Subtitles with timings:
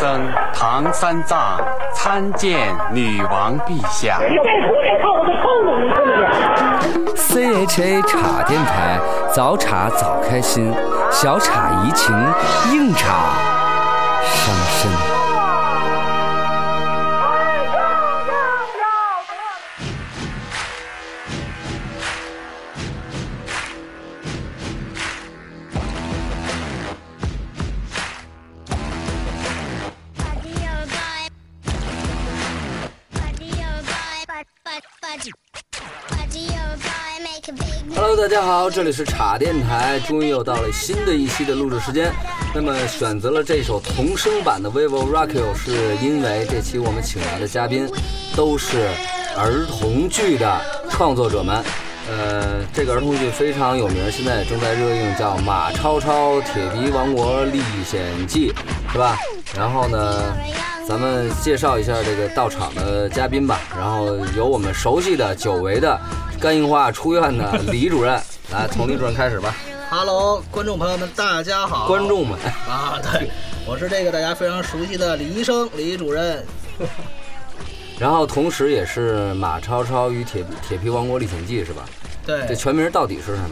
[0.00, 0.18] 僧
[0.54, 1.60] 唐三藏
[1.92, 4.18] 参见女王陛下。
[7.14, 8.98] CHA 茶电台，
[9.30, 10.74] 早茶早开心，
[11.10, 12.16] 小茶怡情，
[12.72, 13.08] 硬茶
[38.72, 42.12] 这里是茶电台，终于又到了新的一期的录制时间。
[42.54, 47.90] 那么选择了这首童声版的《Vivo Rock You》，是因为这期我们请来的嘉宾
[48.36, 48.88] 都是
[49.36, 51.64] 儿童剧的创作者们。
[52.08, 58.52] 呃，这个儿童剧非常有名，现在也正在热映，叫《马超超铁皮王国历险记》，
[58.92, 59.16] 是吧？
[59.56, 60.36] 然后呢，
[60.90, 63.60] 咱们介绍一下这个到场的嘉宾吧。
[63.78, 65.96] 然后由我们熟悉的、久违的。
[66.40, 69.54] 肝硬化出院的李主任，来从李主任开始吧。
[69.88, 71.86] Hello，观众朋友们，大家好。
[71.86, 72.36] 观众们
[72.68, 73.30] 啊，对，
[73.68, 76.44] 我是这个大家非常熟悉的李医生，李主任。
[77.96, 81.84] 然后同时也是《马超超与铁铁皮王国历险记》是吧？
[82.26, 82.44] 对。
[82.48, 83.50] 这全名到底是什么？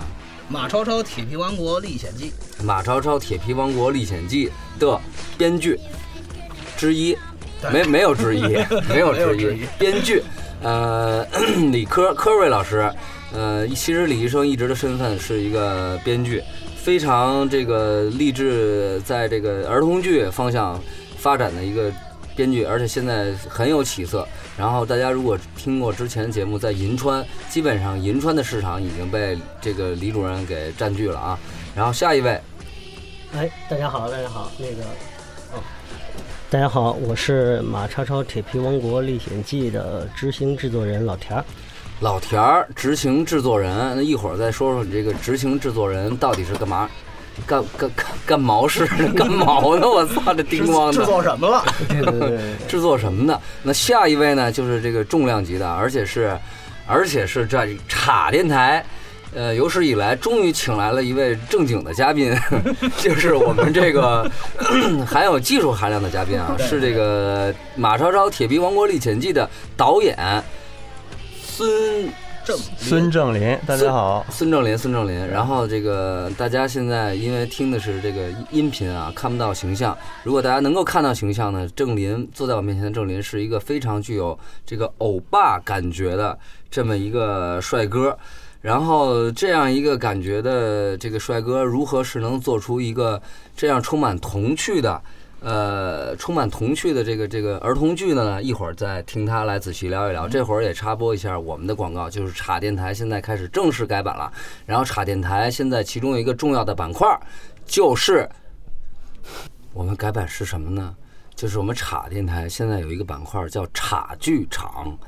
[0.53, 2.33] 《马超超铁皮王国历险记》。
[2.65, 5.01] 《马超超铁皮王国历险记》的
[5.37, 5.79] 编剧
[6.77, 7.17] 之一，
[7.73, 8.43] 没没有之一，
[8.89, 10.23] 没有之一，编剧。
[10.61, 11.25] 呃，
[11.71, 12.91] 李科科瑞老师，
[13.33, 16.43] 呃，其实李医生一直的身份是一个编剧，
[16.77, 20.81] 非常这个励志在这个儿童剧方向
[21.17, 21.93] 发展的一个
[22.35, 24.27] 编剧，而且现在很有起色。
[24.57, 31.39] 然后大家如果听过之前的节目，在银川，基本上银川的市场已经被这个李主任给占据了啊。
[31.77, 32.41] 然后下一位，
[33.33, 34.83] 哎，大家好，大家好，那个。
[36.51, 41.45] 大家好，我是《马超超铁皮王国历险记》的执行制作人老田儿。
[42.01, 46.89] 老田儿，执行制作人，那一会儿再说说你这个执行制作人到底是干嘛？
[47.47, 48.87] 干干干干毛事？
[49.15, 49.87] 干毛呢？
[49.87, 50.93] 我操，这叮咣的！
[50.95, 51.63] 制作什么了？
[51.87, 53.39] 对对对，制作什么的？
[53.63, 54.51] 那下一位呢？
[54.51, 56.35] 就是这个重量级的，而且是，
[56.87, 58.83] 而且是这茶电台。
[59.35, 62.35] 呃，有史以来终于请来了一位正经的嘉宾，
[62.99, 64.29] 就是我们这个
[65.07, 70.17] 含有技术含量的嘉宾啊，是这个《马超超铁皮王国历险记》的导演
[71.41, 72.09] 孙
[72.43, 75.15] 正孙正林，大家好，孙正林，孙正林。
[75.29, 79.97] 然后这个大家现在因为听的是这个音频啊，看不到形象。
[80.25, 86.39] 如果大家能够看到形象呢，正林坐在我面前的正林是一个非常具有这个欧巴感觉的
[86.71, 88.19] 这么一个帅哥。
[88.61, 93.21] 然后这样一个感觉的这个帅哥，如何是能做出一个
[93.57, 95.01] 这样充满童趣的？
[95.41, 100.29] 呃，充满童趣的这个这个儿童剧呢，一会儿再听他来仔细聊一聊。
[100.29, 104.33] 这会儿也插播一下我们的广告，就是茶电台现在开始正式改版了。
[104.67, 107.09] 然后茶电台现在其中有一个重要的板块，
[107.65, 108.29] 就是
[109.73, 110.93] 我们改版是什么呢？
[111.37, 114.99] 就是我们茶电台现在有一个板块叫茶剧场，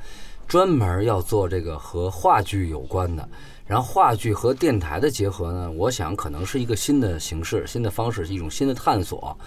[0.51, 3.25] 专门要做这个和话剧有关的。
[3.65, 9.37] 然后话剧和电台的结合呢，我想可能是一个新的形式、新的方式，是一种新的探索。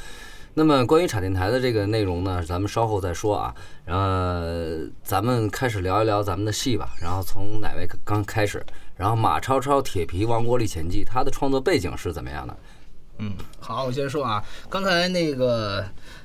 [0.54, 3.54] 那么关于产电台的这个内容呢，咱们稍后再说啊。
[3.84, 6.94] 呃，咱们开始聊一聊咱们的戏吧。
[7.02, 8.64] 然后从哪位刚开始？
[8.96, 12.56] 然后马超超《铁皮王国历险记》他的创作背景是怎么样的？
[13.18, 15.84] 嗯，好，我先说啊，刚才那个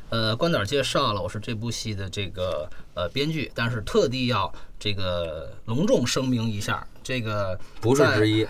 [0.09, 8.47] 呃关导介绍了我是这部戏的这个呃编剧，但是特地要这个隆重声明一下，这个不是之一，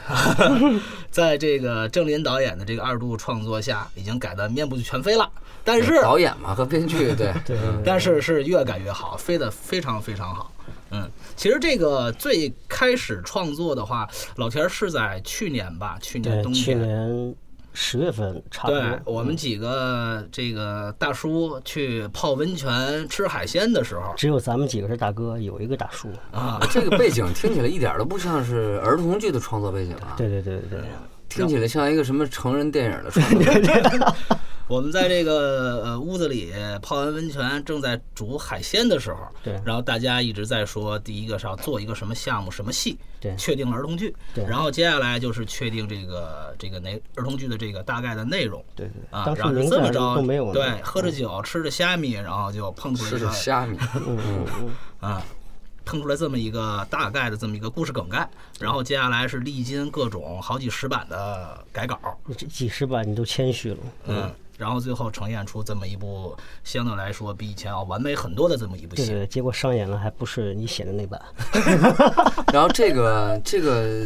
[1.09, 5.29] 在这个郑林导演的这个二度创作下，已经改得面目全非了。
[5.63, 10.51] 但是导演嘛和编剧 对对，但是是越改越好，飞得非常非常好。
[10.91, 14.07] 嗯，其实这个最开始创作的话，
[14.38, 16.81] 老田是在去年吧，去年对，冬去天。
[16.81, 17.36] 年
[17.74, 18.81] 十月份差不多。
[18.81, 26.10] 对我们几个这个大叔去泡温泉、吃海鲜的时候只有咱们几个是大哥，有一个大叔。
[26.31, 30.81] 啊，这个背景听起来一点都不像是儿童剧的创作背景啊，对对对对对，
[31.30, 34.15] 听起来像一个什么成人电影的创作。
[34.69, 39.60] 我们在这个呃屋子里泡完温泉，正在煮海鲜的时候，对。
[39.66, 44.45] 然后大家一直在说，第一个是要做一个什么项目、什么戏，对确定了儿童剧，对。
[44.45, 48.63] 然后接下来就是确定这个这个内儿童剧的这个大概的内容。
[48.75, 48.88] 对。
[48.88, 50.54] 对，啊，当时然后这么着，都没有。
[50.54, 53.75] 对，喝着酒，吃着虾米，然后就碰出来吃虾米，
[54.06, 55.25] 嗯嗯嗯，啊，
[55.83, 58.30] 腾出来这么一个大概的这么一个故事梗概，
[58.60, 63.77] 然后接下来是历经各种好几十版的改稿，你这几十版你都谦虚了。
[64.06, 66.35] 嗯，然后最后呈现出这么一部
[66.65, 69.03] 相对来说比以前要完美很多的这么一部戏。
[69.03, 71.19] 对对对，结果上演了还不是你写的那版。
[72.51, 74.06] 然后这个这个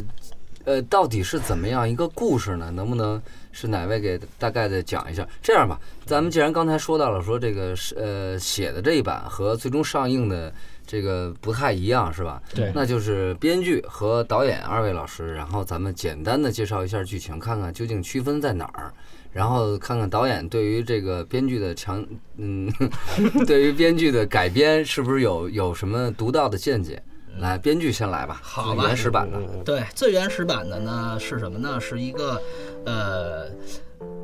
[0.66, 2.70] 呃，到底是怎么样一个故事呢？
[2.70, 3.20] 能不能
[3.52, 5.28] 是哪位给大概的讲一下？
[5.42, 10.54] 这样吧，咱们既然刚才说到了，说这个是呃写的这一版和最终上映的
[10.86, 12.40] 这个不太一样，是吧？
[12.54, 18.94] 对那就是编剧和导演二位老师，然后咱们简单的介绍一下剧情，看看究竟区分在哪儿。
[19.34, 22.06] 然后看看导演对于这个编剧的强，
[22.38, 22.72] 嗯，
[23.46, 27.02] 对于编剧的改编是不是有有什么独到的见解？
[27.40, 29.40] 来，编剧先来吧，好吧原始版的。
[29.66, 31.80] 对，最原始版的呢是什么呢？
[31.82, 32.40] 是一个
[32.86, 33.50] 呃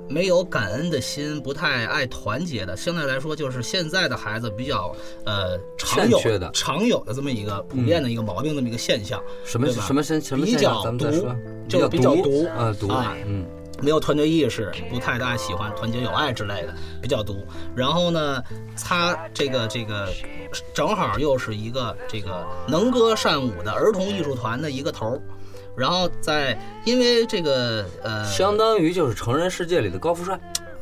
[0.07, 4.95] 没有感恩的心，不太爱团结的，相对来说就是现在的孩子比较
[5.25, 9.19] 呃常有的常有的这么一个普遍的一个毛病，这么一个现象。
[9.44, 10.75] 什么什么现什么比现象？
[10.75, 11.35] 较咱们再独说，
[11.67, 13.38] 就比较毒啊，毒啊，嗯，
[13.81, 17.45] 没有团队意识，不太大喜欢团结友爱之类的，比较毒。
[17.75, 18.43] 然后呢，
[18.81, 20.07] 他这个这个
[20.73, 25.21] 正好又是一个这个能歌善舞的儿童艺术团的一个头儿。
[25.75, 30.37] 然后在因为这个呃，相当于就是成人世界里的高富帅，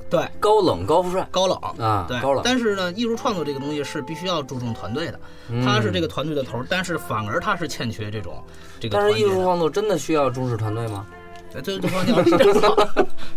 [0.09, 2.41] 对高冷高富帅高冷啊，对，高冷。
[2.43, 5.19] 但是呢，艺术创作这个东西是必须要注重团队的，
[5.49, 8.43] 嗯他是这个团队的头儿，但是反而他是欠缺这种
[8.79, 9.05] 这个但。
[9.05, 11.05] 是艺术创作真的需要重视团队吗？
[11.53, 12.75] 这这方面正好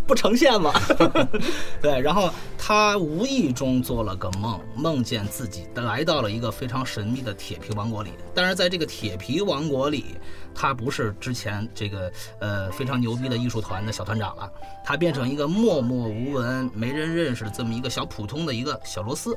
[0.07, 0.73] 不呈现嘛？
[1.81, 8.13] 对，然后他无意中做了个梦，梦见自己来到了一个非常神秘的铁皮王国里。
[8.35, 10.17] 但是在这个铁皮王国里，
[10.55, 14.51] 他不是之前这个呃非常牛逼的艺术团的小团长了，
[14.85, 19.37] 他变成一个默默无闻、没人认识的这么一个小普通的一个小螺丝。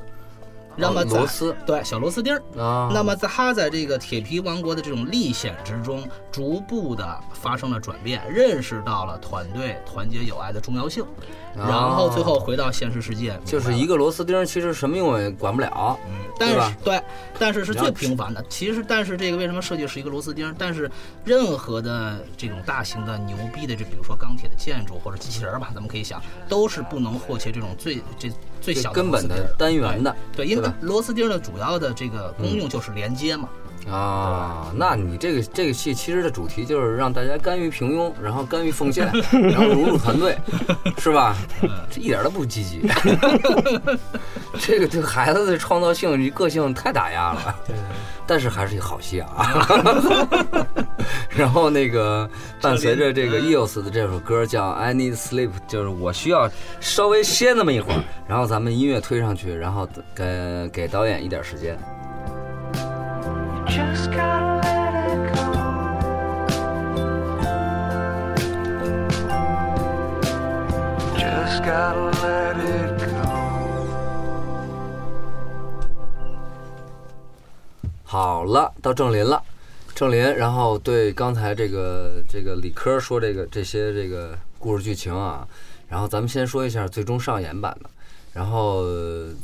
[0.76, 11.02] 那么在螺丝对小螺丝钉儿，啊，那么在他在这个铁皮王国的这种历险之中，逐步的发生了转变，认识到了团队团结友爱的重要性，
[11.56, 13.94] 然后最后回到现实世界，啊就是一个。
[13.94, 15.96] 螺丝钉，其实什么用也管不了。
[16.08, 17.02] 嗯但是对对，
[17.38, 18.44] 但是是最平凡的。
[18.48, 20.52] 其实，但是这个为什么设计是一个螺丝钉？
[20.58, 20.90] 但是
[21.24, 28.28] 任何的这种大型的牛逼的，这比如说钢铁的建筑或者机器人儿吧，咱们可以想，都是不能获取这种最这
[28.64, 33.48] 最最小的根本的螺丝钉儿单元的对，因为螺丝钉的主要的这个功用就是连接嘛。
[33.90, 40.36] 啊，那你这个这个戏其实的主题就是让大家甘于平庸，然后甘于奉献， 然后融入团队，
[40.98, 41.36] 是吧？
[41.90, 42.80] 这一点都不积极，
[44.58, 47.54] 这个对孩子的创造性与个性太打压了。
[47.66, 47.76] 对
[48.26, 49.54] 但是还是一个好戏啊。
[51.28, 52.26] 然后那个
[52.58, 58.02] 伴随着这个 EOS 的这首歌叫《I Need Sleep》，就是我需要稍微歇那么一会儿。
[58.26, 61.78] 然后咱们音乐推上去，然后给给导演一点时间。
[78.06, 79.42] 好了，到郑林了，
[79.92, 85.44] 郑林，然后对刚才这个这个理科说这个这些这个故事剧情啊，
[85.88, 87.90] 然后咱们先说一下最终上演版的，
[88.34, 88.84] 然后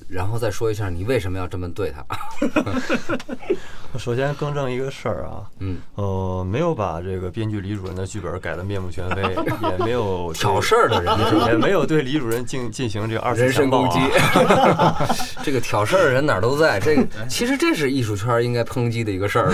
[0.09, 2.05] 然后再说一下你为什么要这么对他。
[3.99, 9.23] 首先更正一个事儿啊，嗯，呃，没有把这个编剧李主任的剧本改得面目全非，
[9.69, 11.13] 也没有挑事儿的人？
[11.49, 13.99] 也没有对李主任进进行这个二次人身攻击
[14.39, 15.05] 啊。，
[15.43, 16.79] 这个挑事儿的人哪儿都在。
[16.79, 19.53] 这个其实这是艺术圈应该抨击的一个事儿？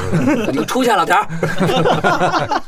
[0.53, 2.63] 你出现老田儿，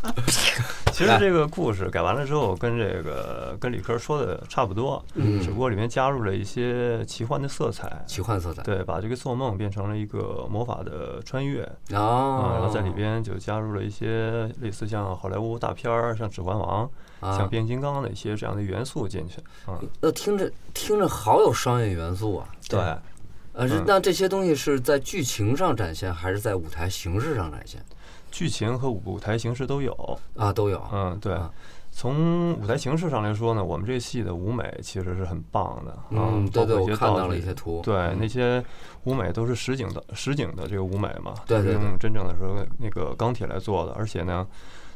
[0.99, 8.03] 其实这个故事改完了之后，跟这个跟理科说的差不多，嗯只不过里面加入了一些奇幻的色彩。
[8.05, 16.85] 奇幻色彩对，把这个做梦变成了一个魔法的穿越啊，然哦后在里边就加入了一些类似像好莱坞大片儿，像《指环王》、
[17.21, 19.37] 像啊，变形金刚的一些这样的元素进去。
[19.69, 22.49] 嗯，那听着听着好有商业元素啊。
[22.69, 27.81] 对，呃，嗯那这些东西是在剧情上展现，还是在舞台形式上展现
[28.31, 30.19] 剧情和舞台形式都有。
[30.37, 30.53] 啊？
[30.53, 30.83] 都有。
[30.93, 31.51] 嗯，对啊。
[31.91, 37.81] 从舞台形式上来说呢，我们这戏的舞美其实是很棒的啊，嗯，对对，我看到了一些图。
[37.83, 38.63] 对，嗯那些
[39.05, 44.47] 舞美都是实景的，实景的这个舞美嘛，对对对都是用真正的时候那个钢铁来做的，而且呢，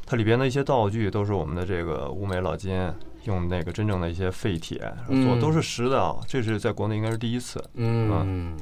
[0.05, 2.89] 它里边的一些道具都是我们的这个舞美老金
[3.23, 7.61] 用那个真正的一些废铁做，嗯都是实的啊，这是在国内应该是第一次。
[7.73, 8.55] 嗯，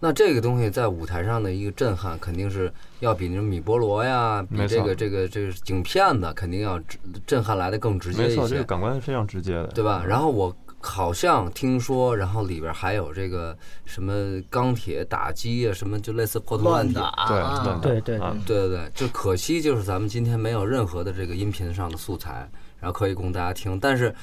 [0.00, 10.04] 那这个东西在舞台上的一个震撼，肯定是要比那种米波罗呀，比这个这个这个景片子肯定要直震撼来的更直接没错，一些这个，感官是非常直接的，对吧？
[10.06, 16.96] 然后我好像听说，然后里边还有这个什么钢铁打击啊，什么就类似破铜烂铁。
[17.00, 23.80] 乱打，对对对啊对对对，就可惜就是咱们今天没有任何的这个音频上的素材，然后可以供大家听。
[23.80, 24.14] 但是，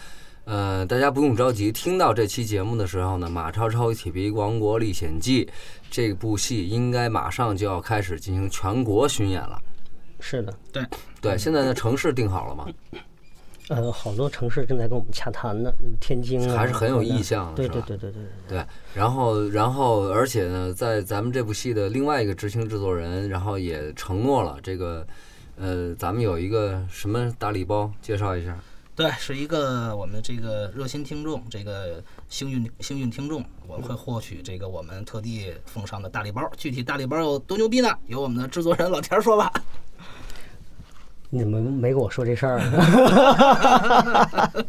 [0.46, 5.46] 呃，大家不用着急，听到这期节目的时候呢，《马超超铁皮王国历险记》
[5.90, 9.60] 这部戏应该马上就要开始进行全国巡演了。
[10.20, 10.86] 是的，对
[11.20, 12.68] 对，现在的城市定好了吗？
[13.70, 18.60] 呃，好多城市正在跟我们洽谈呢，嗯天津啊，还是很有意向的对是吧对对对对对。
[18.60, 25.06] 对，然后，然后，而且呢，在咱们这部戏的另外一个执行制作人，然后也承诺了这个，
[25.58, 28.56] 呃，咱们有一个什么大礼包，介绍一下。
[28.96, 36.50] 对，是一个我们这个热心听众，这个幸运幸运听众，我们会获取这个我们特地奉上的大礼包。
[36.56, 37.94] 具体大礼包有多牛逼呢？
[38.08, 39.52] 由我们的制作人老田说吧。
[41.30, 42.62] 你们没跟我说这事儿。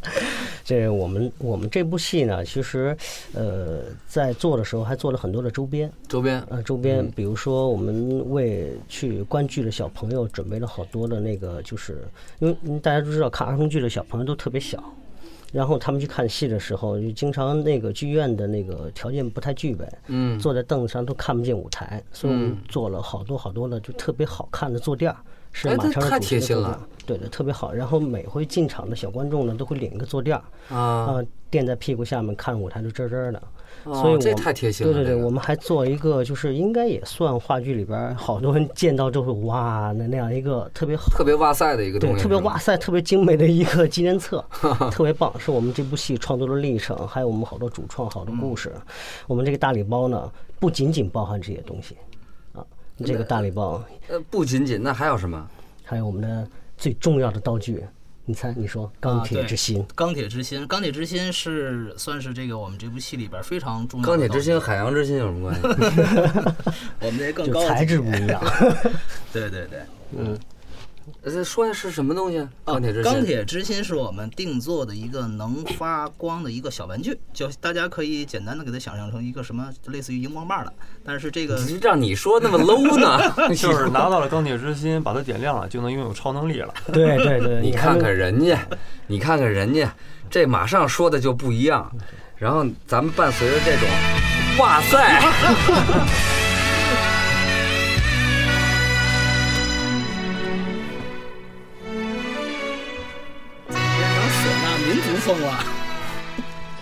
[0.64, 2.96] 这我们我们这部戏呢，其实
[3.34, 12.02] 呃在做的时候还做了很多的周边，周边，呃周边，比如说我们为去观剧的小朋友准备了好多的那个，就是
[12.40, 14.82] 因为嗯大家都知道看儿童剧的小朋友都特别小。
[15.52, 25.16] 然后他们去看戏的时候，就经常那个剧院的那个条件不太具备，嗯，坐在凳子上都看不见舞台，所以我们做了好多好多的就特别好看的坐垫儿，
[25.58, 27.72] 是马超太贴心了，对对，特别好。
[27.72, 33.42] 然后每回进场的小观众呢，都会领一个坐垫儿啊，啊，垫在屁股下面看舞台就真真的。
[33.84, 34.92] 哦所以我这太贴心了。
[34.92, 41.04] 对对对，我们还做一个，就是应该也算话剧里边儿好多人见到之后哇那那样一个特别好。
[41.16, 44.44] 特别哇塞的一个东对，特别哇塞，特别精美的一个纪念册，
[44.90, 48.72] 特别棒，是我们这部戏创作的历程，还有我们好多主创、好多故事。
[49.26, 52.15] 我们这个大礼包呢，不仅仅包含这些东西，啊，
[53.04, 55.48] 这个大礼包呃，不仅仅，那还有什么？
[55.84, 57.84] 还有我们的最重要的道具，
[58.24, 58.52] 你猜？
[58.56, 65.62] 你说钢铁之心，钢铁之心，钢铁之心是算是这个我们这部戏里边非常重要的钢铁之心、海洋之心有什么关系？
[67.00, 68.40] 我们这更高材质不一样。
[69.32, 69.80] 对对对，
[70.16, 70.36] 嗯，
[71.22, 72.48] 呃说的是什么东西啊？
[72.64, 73.12] 钢铁之心。
[73.12, 80.72] 钢铁之心是我们定做的一个能发光的一个小玩具，就大家可以简单的给它想象成一个什么类似于荧光棒的，
[81.04, 83.18] 但是这个让你说那么 low 呢？
[83.54, 86.72] 就是拿到了钢铁之心，把它点亮了，就能拥有超能力了。
[86.92, 88.66] 对对对， 你看看人家，
[89.06, 89.94] 你看看人家，
[90.30, 91.90] 这马上说的就不一样。
[92.36, 93.88] 然后咱们伴随着这种，
[94.58, 95.20] 哇塞，
[105.26, 105.59] 呐民族风了。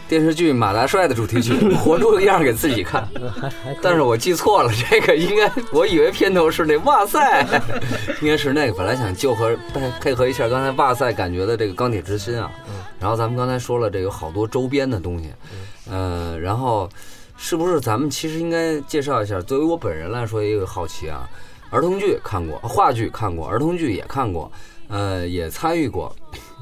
[0.06, 3.08] 电视剧《马大帅》的主题曲， 活出个样儿给自己看。
[3.80, 7.44] 但是我记错了，这个应该我以为片头是那哇塞，
[8.20, 8.74] 应该是那个。
[8.74, 12.50] 本来想就和配配合一下刚才哇塞感觉的这个钢铁之心啊。
[13.00, 15.32] 然后咱们刚才说了，这有好多周边的东西，
[15.90, 16.88] 呃，然后
[17.36, 19.40] 是不是咱们其实应该介绍一下？
[19.40, 21.28] 作为我本人来说，也有好奇啊。
[21.70, 24.50] 儿童剧看过，话剧看过，儿童剧也看过，
[24.88, 26.14] 呃，也参与过，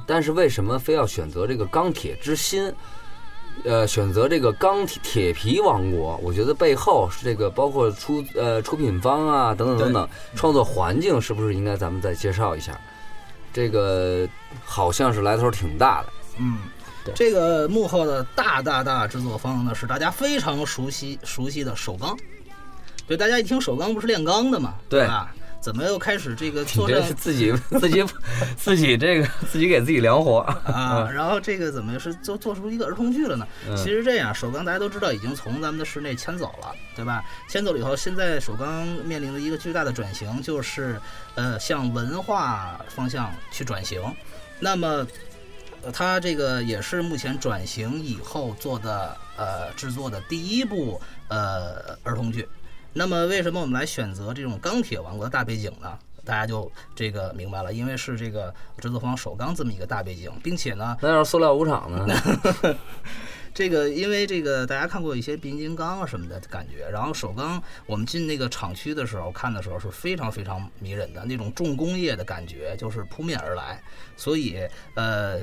[0.07, 2.73] 但是为什么非要选择这个钢铁之心？
[3.65, 12.81] 呃，选择这个钢铁铁皮王国，我觉得背后是这个包括出呃出品方啊等等等等，创作环境是不是应该咱们再介绍一下？
[13.53, 14.27] 这个
[14.65, 16.61] 好像是来头挺大的，嗯，
[17.15, 22.17] 这个幕后的大大大制作方呢，是大家非常熟悉熟悉的首钢。
[23.07, 25.35] 对，大家一听首钢不是炼钢的嘛，对吧？
[25.63, 26.65] 怎么又开始这个
[27.15, 28.05] 自己 自己
[28.57, 31.09] 自己这个 自己给自己量活啊？
[31.15, 33.47] 然后这个怎么是做做出一个儿童剧了呢？
[33.69, 37.25] 嗯其实这样，首钢大家都知道已经从咱们的室内迁走了，对吧？
[37.49, 41.01] 迁走了以后，现在首钢面临的一个巨大的转型，就是
[41.37, 44.03] 呃向文化方向去转型。
[44.59, 45.07] 那么，
[45.83, 52.49] 呃它这个也是目前转型以后做的呃制作的第一部呃儿童剧。
[52.93, 55.99] 那么为什么我们来选择这种钢铁王国的大背景呢？
[56.25, 62.07] 大家就这个明白了，因为是这个制作方首钢这么一个大背景，并且呢，那要是塑料五厂呢？
[63.53, 73.83] 这个因为这个大家看过一些变形金刚啊什么的感觉，然后首钢我们进那个厂区的时候看的时候是非常非常迷人的那种重工业的感觉，就是扑面而来，
[74.17, 74.59] 所以
[74.95, 75.41] 呃。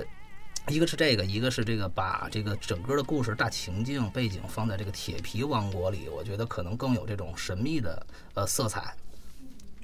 [0.69, 8.93] 一个是这个，一个是这个，把这个整个的故事大情境背景放在这个铁皮王国里，我觉得可能更有这种神秘的呃色彩。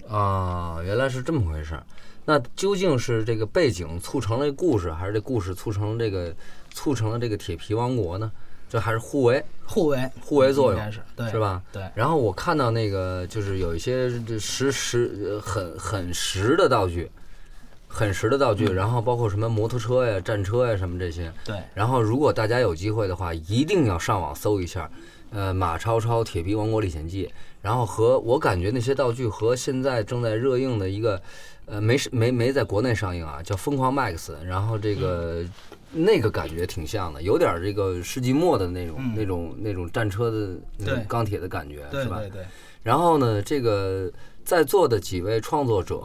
[0.08, 1.84] 啊，原来是这么回事儿。
[2.26, 6.34] 那究竟是这个背景促成了故事，还是这故事促成了这个
[6.72, 8.32] 促成了这个铁皮王国呢？
[8.68, 11.62] 这还是互为互为互为作用是对是吧？
[11.72, 17.10] 对，然后我看到那个就是有一些这实实呃很很实的道具，
[17.88, 21.32] 很实的道具，然后包括什么摩托车呀、战车呀什么这些。
[21.44, 24.90] 对，然后如果大家有机会的话，一定要上网搜一下，
[25.32, 27.26] 呃，马超超《铁皮王国历险记》，
[27.62, 31.22] 然后和我感觉那些道具和现在正在热映的一个，
[31.66, 35.44] 呃，没没没在国内上映啊，叫《疯狂 Max》，然后这个。
[35.98, 42.20] 那个感觉挺像的，有点这个世纪末的那种、嗯那种、那种战车的那种钢铁的感觉，是吧？
[42.20, 42.46] 对对对，
[42.84, 44.12] 然后呢，这个
[44.44, 46.02] 在座的几位创作者，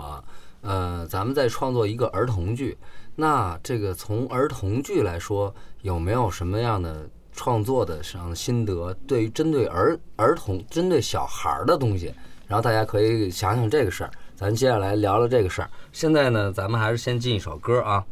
[0.62, 2.76] 呃，咱们在创作一个儿童剧，
[3.16, 8.94] 那这个从儿童剧来说，有没有什么样的创作的上心得？
[9.06, 12.12] 对于针对儿儿童、针对小孩儿的东西，
[12.46, 14.10] 然后大家可以想想这个事儿。
[14.34, 15.70] 咱接下来聊聊这个事儿。
[15.92, 18.04] 现在呢，咱们还是先进一首歌啊。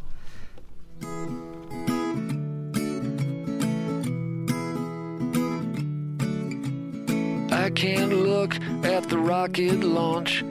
[7.50, 10.42] I can't look at the rocket launch,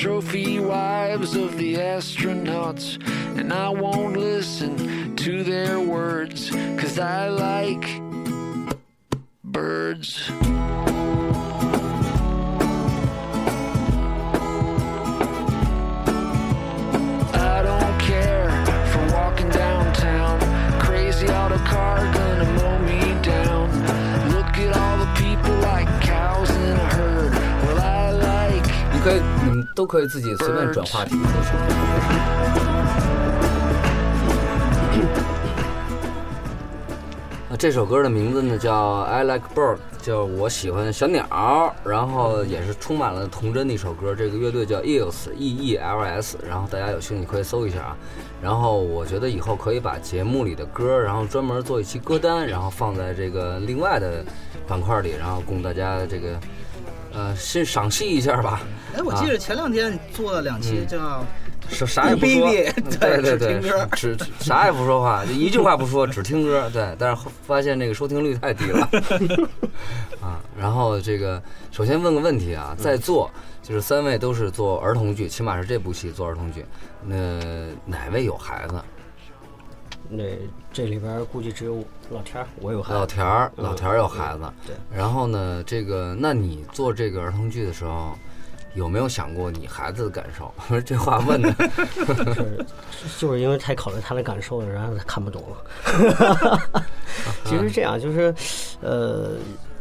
[0.00, 2.96] trophy wives of the astronauts,
[3.38, 7.86] and I won't listen to their words, cause I like
[9.44, 10.30] birds.
[29.80, 31.16] 都可以自己随便转话题
[37.58, 44.14] 这首歌的名字呢叫《I Like Bird》，叫我喜欢小鸟，然后也是充满了童真的一首歌。
[44.14, 47.96] 这个乐队叫 Eels E E L S，然后大家有兴趣可以搜一下啊。
[48.42, 54.22] 然后我觉得以后可以把节目里的歌，然后专门做一期歌单，然后放在这个另外的
[54.66, 56.38] 板块里，然后供大家这个
[57.12, 58.60] 呃先赏析一下吧。
[58.94, 61.24] 哎，我记得前两天你做了两期叫
[61.68, 62.50] 啥啥也不说，
[62.98, 63.60] 对对对
[63.92, 66.68] 只啥也不说话，就一句话不说，只听歌。
[66.72, 68.88] 对，但是发现这个收听率太低了
[70.20, 70.40] 啊。
[70.58, 71.40] 然后这个
[71.70, 73.30] 首先问个问题啊，在座
[73.62, 76.64] 就是三位都是做儿童剧，起码是这部戏做儿童剧，
[77.04, 77.16] 那
[77.86, 78.74] 哪位有孩子？
[80.10, 80.24] 那
[80.72, 82.98] 这里边估计只有老田儿，我有孩子。
[82.98, 84.42] 老田儿，嗯老田儿有孩子。
[84.66, 84.74] 对。
[84.92, 88.18] 然后呢，这个那你做这个儿童剧的时候，
[88.74, 90.52] 有没有想过你孩子的感受？
[90.82, 91.52] 这话问的。
[92.34, 92.66] 是，
[93.18, 96.82] 就是因为太考虑他的感受了，然后他看不懂了。
[97.44, 98.34] 其实这样就是，
[98.80, 99.36] 呃，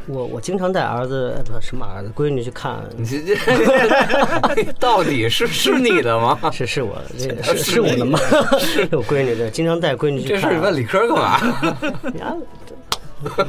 [0.10, 6.38] 我我经常带儿子，呃不什么儿子，闺女去看，你这这 到底是是你的吗？
[6.52, 8.20] 是是我这个是是我的吗，
[8.60, 10.42] 是我闺女的，经常带闺女去看。
[10.42, 11.40] 这是问理科干嘛？
[12.20, 12.36] 呀，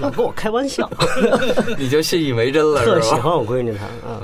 [0.00, 0.90] 老跟我开玩笑，
[1.78, 3.22] 你就信以为真了特喜是吧？
[3.22, 4.20] 欢我闺女她啊。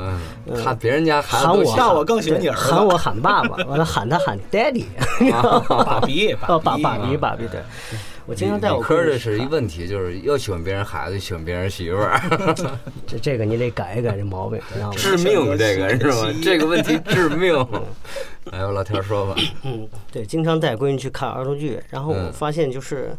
[0.47, 4.85] 嗯，她别人家喊我，我更喜欢你儿子喊我喊爸爸，完了喊他喊 daddy，
[5.69, 7.61] 爸比，哦，爸比爸比爸比，对，
[8.27, 12.21] 我经常带我理科闺女去这是一问题，就是又喜欢别人孩子，又喜欢别人媳妇儿，
[13.07, 14.95] 这这个你得改一改这毛病，知道吗？
[14.97, 16.35] 致命这个是吧？
[16.43, 17.55] 这个问题致命。
[18.51, 23.17] 哎呦，老天说吧，嗯， 对，经常带闺女去看儿童剧，然后我嗯发现就是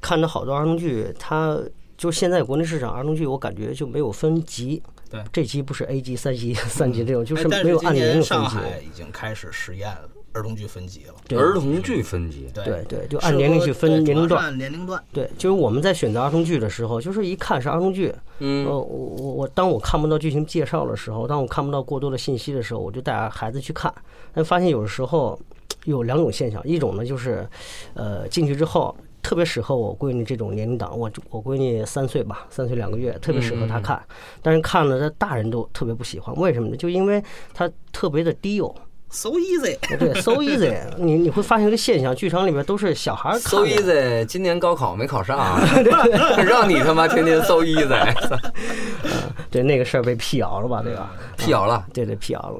[0.00, 1.58] 看的好多儿童剧，它
[1.96, 4.82] 就是现在国内市场儿童剧，我感觉就没有分级。
[5.10, 8.44] 对这级不是 A 级、三级、三级这种，就是没有按今年年龄分级。
[8.44, 9.90] 上海已经开始实验
[10.32, 11.14] 儿童剧分级了。
[11.28, 14.56] 对儿童剧分级，对对对，就按年龄去分年龄段。
[14.56, 15.02] 年龄段。
[15.12, 23.92] 对，就是我们在选择儿童剧的时候，就是一看是儿童剧，嗯呃，我我我当我看不到剧情介绍的时候，当我看不到过多的信息的时候，我就带孩子去看，
[24.32, 25.38] 但发现有的时候
[25.84, 27.48] 有两种现象，一种呢就是，
[27.94, 34.02] 呃，进去之后特别适合我闺女这种年龄档，我我闺女三岁吧，三岁两个月，特别适合她看，
[34.40, 36.76] 但是看了她大人都特别不喜欢，为什么呢？
[36.76, 38.74] 就因为她特别的低幼。
[39.12, 45.60] So easy，对，so easy， 你你会发现一个现象，剧场里面都是小孩儿看，so easy，今年高考没考上啊，
[46.42, 48.40] 让你他妈天天 so easy，
[49.50, 51.14] 对那个事儿被辟谣了吧，对吧？
[51.36, 51.84] 辟谣了。
[51.92, 52.58] 对对，辟谣了。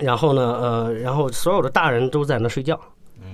[0.00, 2.74] 然后呢，呃，然后所有的大人都在那睡觉，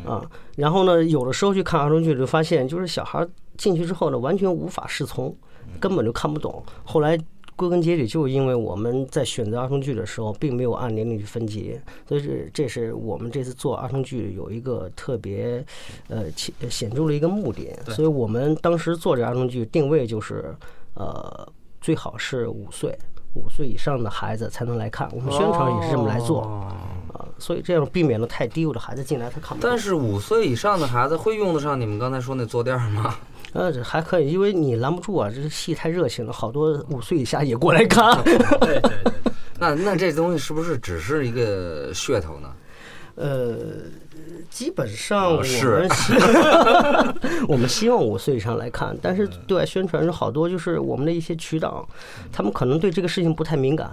[0.05, 0.21] 啊，
[0.57, 3.25] 然后呢，有的时候去看儿童剧，就发现就是小孩
[3.57, 5.33] 进去之后呢，完全无法适从，
[5.79, 6.61] 根本就看不懂。
[6.83, 7.17] 后来
[7.57, 15.65] 归根结底，就是因为我们在选择儿童剧的时候，并没有按年龄去分级，所以这这是我们这次做儿童剧有一个特别
[16.09, 17.77] 呃显显著的一个目的。
[17.89, 20.55] 所以我们当时做这儿童剧定位就是，
[20.95, 21.49] 呃，
[21.81, 22.97] 最好是五岁。
[23.35, 26.73] 五岁以上的孩子才能来看，我们宣传也是这么来做哦
[27.13, 29.63] 啊，所以这样避免了太低幼的孩子进来他看不。
[29.63, 33.15] 但是五岁以上的孩子会用得上你们刚才说那坐垫儿吗？
[33.53, 38.23] 呃，这还可以，因为你拦不住啊，这戏太热情了，好多五岁以下也过来看。
[38.23, 39.13] 对对 对，
[39.59, 42.53] 那那这东西是不是只是一个噱头呢？
[43.15, 43.57] 呃，
[44.51, 46.13] 基本上我们是希
[47.49, 51.89] 我们希望五岁以上来看，但是对外宣传是好多就是我们的一些渠道，
[52.31, 53.89] 他们可能对这个事情不太敏感，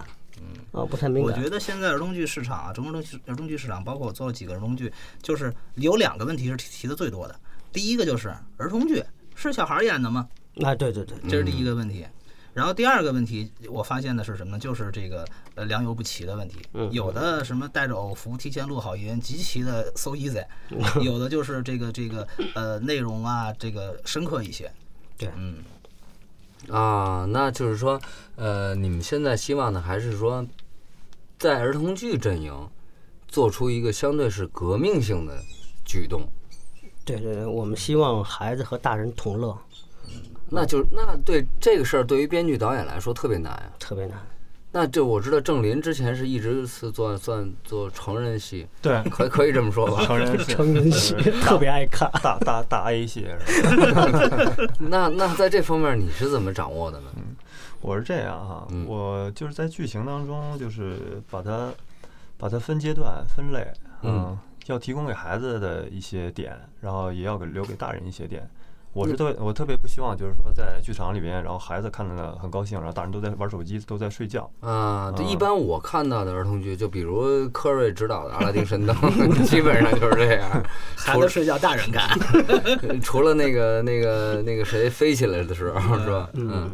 [0.73, 1.33] 啊，不太敏感。
[1.33, 7.35] 我觉得现在儿童剧市场啊，中国儿童剧儿童剧市场，包括我做了几个儿童剧，就是有两个问题是提提的最多的。
[7.71, 9.01] 第一个就是儿童剧
[9.35, 10.27] 是小孩儿演的吗？
[10.63, 12.05] 啊，对对对，这是第一个问题。
[12.53, 14.59] 然后第二个问题，我发现的是什么呢？
[14.59, 16.57] 就是这个呃良莠不齐的问题。
[16.91, 20.45] 有的什么带着偶服提前录好音，极其的 so easy；
[21.01, 24.71] 有的就是这个这个呃内容啊，这个深刻一些。
[25.17, 25.63] 对嗯，
[26.69, 27.99] 啊，那就是说，
[28.35, 30.45] 呃，你们现在希望的还是说，
[31.39, 32.53] 在儿童剧阵营
[33.27, 35.43] 做出一个相对是革命性的
[35.83, 36.21] 举动，
[37.05, 39.57] 对对对，我们希望孩子和大人同乐，
[40.49, 43.71] 那就那对这个事儿，对于编剧导演来说特别难呀。
[43.79, 44.17] 特别难。
[44.75, 50.03] 那这我知道郑林之前是一直是做算做成人戏， 对，可可以这么说吧？
[50.07, 51.13] 成人戏成人戏
[51.43, 52.09] 特别爱看。
[52.23, 53.61] 大大大 A 戏是
[53.93, 54.67] 吧？
[54.79, 57.07] 那那在这方面你是怎么掌握的呢？
[57.81, 61.71] 我是这样哈，嗯我就是在剧情当中，就是把它
[62.37, 63.67] 把它分阶段分类，
[64.01, 64.35] 嗯
[64.67, 68.49] 要提供给孩子的一些点，然后也要给留给大人一些点。
[68.93, 74.47] 我嗯是特我特别不希望就是说在剧场里边，然后孩子看的很高兴，然后大人都在玩手机，都在睡觉。
[74.59, 78.95] 啊，这啊一般我看到的儿童剧，就比如科瑞执导的《阿拉丁神灯》，
[79.49, 80.47] 基本上就是这样。
[80.95, 82.07] 孩子睡觉，大人看。
[83.01, 86.29] 除了那个那个那个谁飞起来的时候，是吧？
[86.35, 86.69] 嗯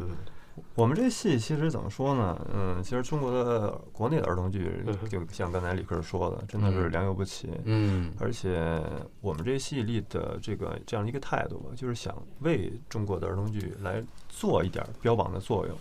[0.75, 2.47] 我们这戏其实怎么说呢？
[2.53, 7.49] 嗯，其实中国的国内的儿童剧，就像刚才李克说的，真的是良莠不齐。
[7.65, 8.81] 嗯而且
[9.19, 15.75] 我们这戏立的这个这样一个态度吧，就是想为中国的儿童剧来做一点标榜的作用。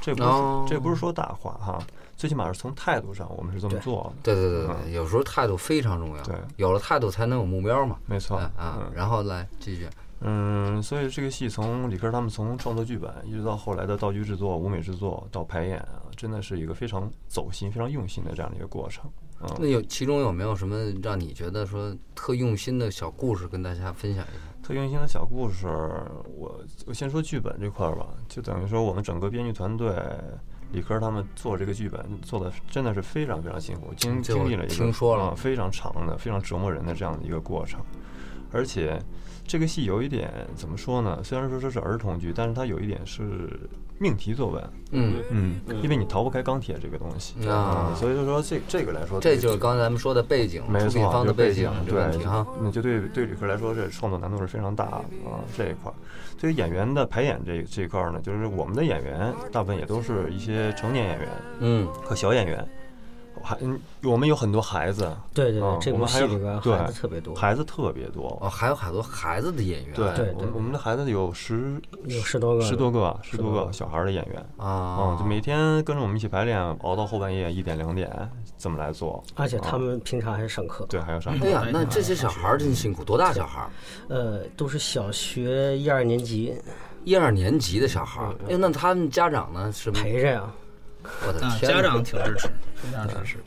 [0.00, 1.78] 这不是、哦这不是说大话哈，
[2.14, 4.22] 最起码是从态度上我们是这么做的。
[4.22, 6.22] 对对对对，嗯有时候态度非常重要。
[6.22, 7.96] 对有了态度才能有目标嘛。
[8.06, 9.88] 没错啊然后来继续。
[10.20, 19.10] 嗯，所以这个戏从李科他们从创作剧本，一直到后来的道具制作、舞美制作到排演啊，真的是一个非常走心、非常用心的这样的一个过程。
[19.40, 24.66] 嗯，那有其中有没有什么让你觉得说特用心的小故事跟大家分享一下？
[24.66, 25.66] 特用心的小故事，
[26.36, 29.94] 我我先说剧本这块儿吧，就等于说我们整个编剧团队，
[30.72, 37.80] 李科他们做这个剧本做的真的是非常非常辛苦，经经历了一个听说了啊非常长的、非常折磨人的这样的一个过程，
[38.52, 38.98] 而且
[39.46, 41.20] 这个戏有一点怎么说呢？
[41.22, 43.22] 虽然说这是儿童剧，但是它有一点是
[43.98, 52.02] 命题作文，嗯，嗯，因为你逃不开钢铁这个东西啊所以就说这这个来说，这就是刚才咱们说的背景，没错，出品方的这个背景对。
[52.60, 55.94] 那就对对旅客来说，这创作难度是非常大的啊这一块儿。
[56.40, 61.28] 对于演员的排演这这一块儿呢，就是我们的演员大部分也都是一些成年演员
[61.60, 62.66] 嗯和小演员，
[63.44, 68.38] 还嗯我们有很多孩子，对对对嗯，这部我们还有戏里边孩子特别多，孩子特别多。
[68.40, 69.94] 哦，还有好多孩子的演员。
[69.94, 78.10] 对，对对我们我们的孩子有十有十多个十多个十多个个小孩儿的演员，啊嗯，，就每天跟着我们一起排练，熬到后半夜一点两点，
[78.56, 79.22] 这么来做。
[79.34, 83.70] 而且他嗯们平常还上课，对还要上课哎呀，那这些小孩儿真辛苦，多大小孩儿？
[84.08, 86.54] 呃，都是小学一二年级
[87.04, 89.70] 一二年级的小孩哎，那他们家长呢？
[89.72, 90.40] 是陪着呀。
[90.40, 90.54] 啊，
[91.26, 91.58] 我的天哪！
[91.58, 93.38] 家长挺支持，非常支持。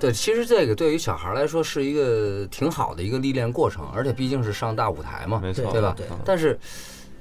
[0.00, 6.58] 对，其实这个对于小孩来说是一个挺好的一个历练过程，而且毕竟是上大舞台嘛，没错，对吧但是，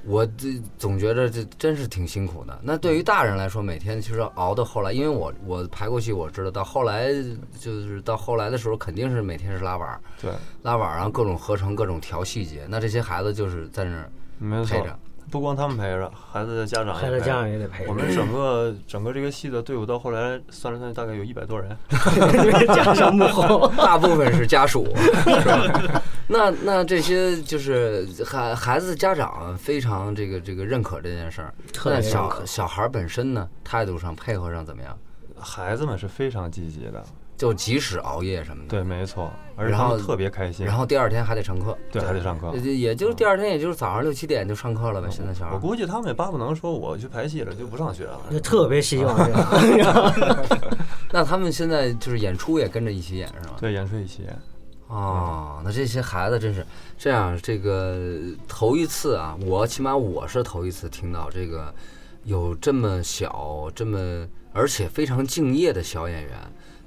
[0.05, 2.59] 我这总觉得这真是挺辛苦的。
[2.61, 7.13] 那对于大人来说，每天其实熬到后来，因为我我排过戏，我知道到后来
[7.57, 10.31] 就是到后来的时候，肯定是每天是拉板儿，对，
[10.63, 12.65] 拉板儿，然后各种合成，各种调细节。
[12.67, 14.99] 那这些孩子就是在那儿没错陪着。
[15.33, 21.75] 不光他们陪着，孩子的家长家长也得陪着，我们整个整个这个戏的队伍到后来算了算，大概有一百多人。
[22.75, 26.01] 加上幕后， 大部分是家属，是吧？
[26.27, 31.51] 那那这些就是孩孩子家长非常这个这个认可这件事儿。
[31.73, 34.95] 特别那小小孩本身呢，态度上配合上怎么样？
[35.35, 37.03] 孩子们是非常积极的，
[37.43, 40.65] 就即使熬夜什么的，对，没错，而且然后他们特别开心。
[40.65, 45.09] 然后第二天还得上课，对还得上课也就也就是第二天，也就是早上六七点就上课了呗。
[45.11, 48.17] 现在小孩我估计他们也巴不能说我去排戏了就不上学了。
[48.31, 49.13] 就特别希望
[49.59, 50.13] 这样。
[51.11, 53.55] 那他们现在就是演出也跟着一起演是吗？
[53.59, 54.39] 对，演出一起演，
[54.87, 56.65] 哦，那这些孩子真是
[56.97, 61.75] 这样，这个头一次啊，我起码我是头一次听到这个
[62.23, 66.31] 有这么小、这么而且非常敬业的小演员，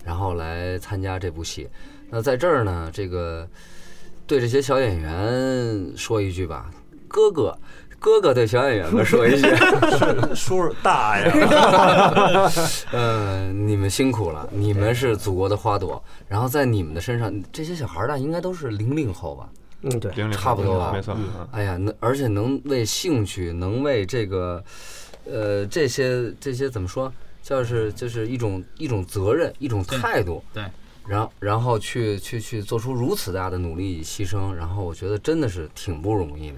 [0.07, 1.69] 然后来参加这部戏。
[2.09, 3.47] 那在这儿呢，这个
[4.27, 6.71] 对这些小演员说一句吧，
[7.09, 7.59] 哥哥
[7.99, 9.49] 哥哥对小演员们说一句，
[10.33, 11.25] 叔叔大爷，
[12.93, 16.01] 呃，你们辛苦了，你们是祖国的花朵。
[16.29, 19.49] 然后在你们的身上，这些小孩儿呢，应该都是零零后吧？
[19.83, 24.63] 嗯，对，零零差不多吧没错，嗯哎呀，能而且能为兴趣，能为这个，
[25.25, 27.13] 呃，这些这些怎么说，
[27.47, 30.65] 就是就是一种一种责任，一种态度，对，
[31.07, 36.57] 然后然后去去去做出如此大的努力牺牲，然后我觉得真的是挺不容易的，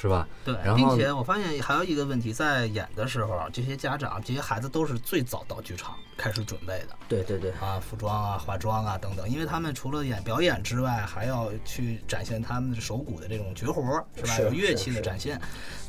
[0.00, 0.26] 是吧？
[0.44, 6.96] 对，然后并且我发现还有一个问题，在演的时候，这些家长、这些孩子都是最早到剧场开始准备的。
[7.06, 14.34] 对对对，啊，服装啊、化妆啊等等，因为他们除了演表演之外，还要去展现他们的手鼓的这种绝活儿，是吧？
[14.34, 15.38] 是有乐器是是的展现。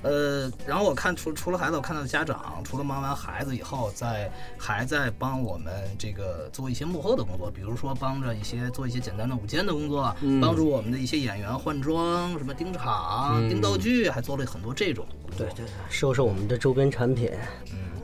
[0.04, 15.06] 呃，然后我看除除了孩子，我看到家长除了忙完孩子以后，在还在帮我们这个做一些幕后的工作，比如说帮着一些做一些简单的舞间的工作，嗯帮助我们的一些演员换装，什么盯场、嗯盯道具，还做了很多这种。
[15.38, 17.30] 对对对，收拾我们的周边产品，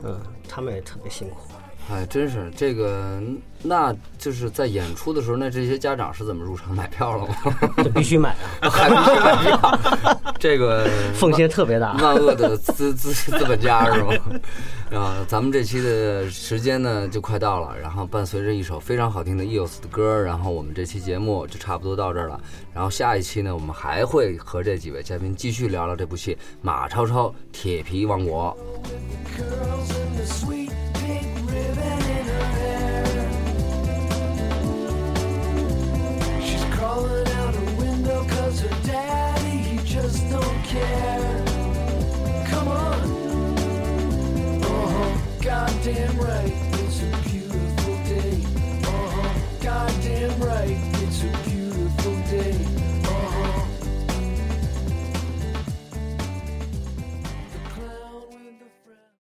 [0.04, 1.36] 嗯，他们也特别辛苦。
[1.90, 3.18] 哎，真是这个，
[3.62, 7.34] 那就是在演出的时候，那这些家长是怎么入场买票了吗？
[7.82, 11.94] 这必须买啊， 还必须买票，这个 奉献特别大。
[11.94, 14.12] 万恶的资资资本家是吗？
[14.92, 22.38] 啊，咱们这期的时间呢就快到了，然后伴随着一首非常好听的 EOS 的歌，然后我们这期节目就差不多到这儿了。
[22.74, 28.54] 然后下一期呢，我们还会和这几位嘉宾继续聊聊这部戏《马超超铁皮王国》。
[38.88, 41.44] daddy, you just don't care.
[42.46, 43.00] Come on.
[44.64, 48.42] Uh-huh, goddamn right, it's a beautiful day.
[48.84, 50.87] Uh-huh, goddamn right.